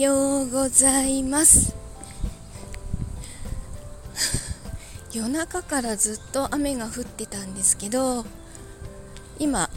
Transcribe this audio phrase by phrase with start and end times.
[0.00, 1.74] ようございます。
[5.12, 8.26] 夜中からずっと雨が降ってたんですけど
[9.38, 9.70] 今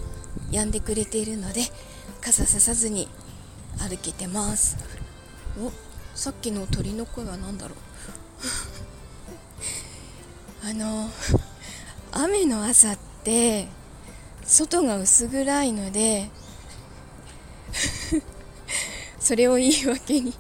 [0.51, 1.61] 止んでくれているので
[2.19, 3.07] 傘ささずに
[3.77, 4.75] 歩けてます。
[5.57, 5.71] お
[6.13, 7.77] さっきの鳥の声は何だろう。
[10.69, 11.09] あの
[12.11, 13.69] 雨の朝って
[14.43, 16.29] 外が薄暗いので
[19.29, 20.33] それを言い訳に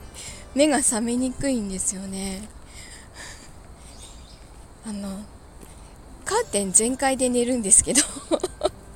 [0.55, 2.41] 目が覚めにくいんですよね。
[4.83, 5.23] あの
[6.25, 8.01] カーテン全開で寝るんですけど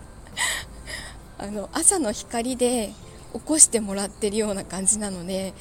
[1.37, 2.91] あの朝の光で
[3.33, 5.53] 起こしてもらってるような感じなので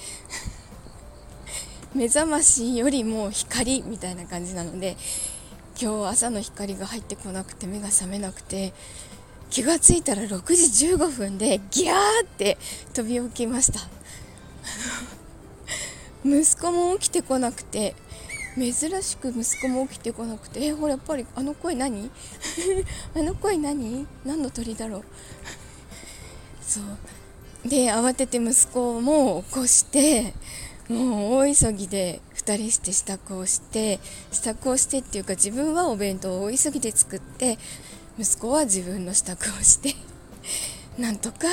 [1.93, 4.97] 目覚ましよりも光みたいな感じなので
[5.79, 8.73] 今日朝の光が入ってこなくて目が覚めなくて
[9.51, 12.57] 気がついたら6時15分でギャーって
[12.95, 14.02] 飛び起きました。
[16.25, 17.95] 息子も起きてこなくて
[18.57, 22.11] 珍しく息子も起きてこなくてえほらやっぱりあの声何？
[23.17, 24.07] あの声何？
[24.25, 25.05] 何の鳥だろう？
[26.63, 26.85] そう。
[27.69, 30.35] で慌てて息子も起こして
[30.89, 34.01] もう大急ぎで2人して支度をして
[34.33, 37.59] 支度をしてっていうか自分はお弁当を大急ぎで作って
[38.19, 39.95] 息子は自分の支度をして
[40.99, 41.47] なんとか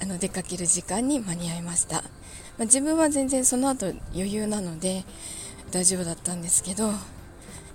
[0.00, 2.04] あの出かける時間に間に合いました、
[2.58, 5.04] まあ、自分は全然その後余裕なので
[5.70, 6.90] 大丈夫だったんですけど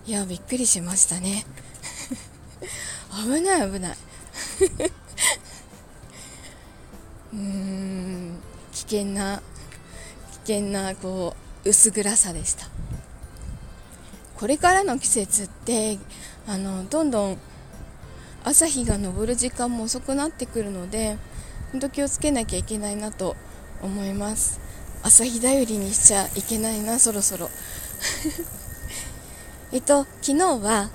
[0.05, 1.45] いやびっくりしましたね。
[3.23, 3.97] 危ない危ない。
[7.33, 8.41] うーん
[8.73, 9.41] 危険な
[10.45, 12.67] 危険なこう薄暗さでした。
[14.35, 15.97] これからの季節って
[16.45, 17.37] あのどんどん
[18.43, 21.17] 朝日が昇る時間も遅くなってくるので
[21.71, 23.37] 本当気をつけなきゃいけないなと
[23.83, 24.59] 思います。
[25.03, 27.49] 朝日頼りにしちゃいけないなそろそろ。
[29.71, 30.89] えっと昨日は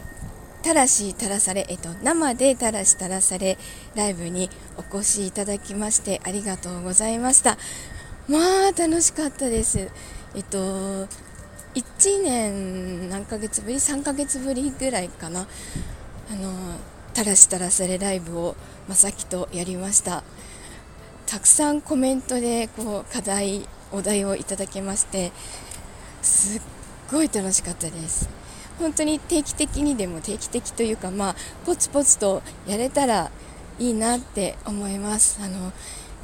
[0.62, 3.58] たらしたらされ、えっと、生でたらしたらされ
[3.94, 7.58] ライブにお越しいただきましてありがとうございました。
[8.26, 8.38] ま
[8.68, 9.88] あ楽しかったです。
[10.34, 11.06] えっと
[11.74, 15.46] 1年何ヶ月ぶり3ヶ月ぶりぐらいかな。
[16.30, 16.52] あの
[17.14, 18.54] たらしたらされライブを
[18.88, 20.22] まさきとやりました。
[21.28, 25.30] たくさんコメントでこう課題お題をいただきまして
[26.22, 26.62] すっ
[27.12, 28.30] ごい楽しかったです。
[28.78, 31.36] 本当に定期的にでも定期的というかまあ
[31.66, 33.30] ポツポツとやれたら
[33.78, 35.38] いいなって思います。
[35.42, 35.70] あの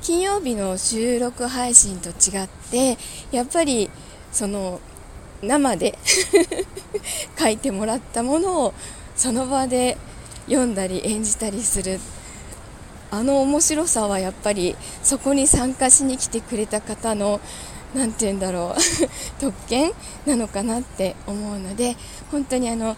[0.01, 2.97] 金曜日の収録配信と違って
[3.31, 3.91] やっぱり
[4.33, 4.81] その
[5.43, 5.99] 生で
[7.39, 8.75] 書いてもらったものを
[9.17, 9.99] その場で
[10.47, 12.01] 読んだり演じたりする
[13.15, 17.41] あの面白さはやっぱりそこに参加しに来てくれた方の
[17.95, 18.81] 何て言うんだろう
[19.41, 19.93] 特権
[20.27, 21.97] なのかなって思うので
[22.31, 22.97] 本当にあの、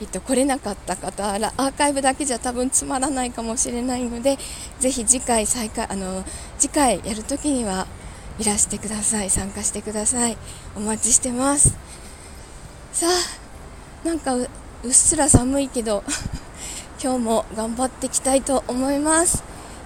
[0.00, 4.38] えっと、来れなかった方アーカイブだけじゃ多分つまらないかもしれないので
[4.80, 6.24] ぜひ次回再開あの
[6.58, 7.86] 次回やるときには
[8.38, 9.30] いらしてください。
[9.30, 10.36] 参加してください。
[10.74, 11.76] お待ちしてます。
[12.92, 14.48] さあなんかう
[14.88, 16.02] っすら寒いけど
[17.04, 19.44] 今日も頑張っていきたいと思います。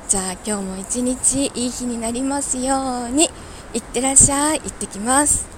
[0.08, 3.28] じゃあ今日も一日いい日になりますように。
[3.74, 4.60] いってらっしゃい。
[4.60, 5.57] 行ってきます。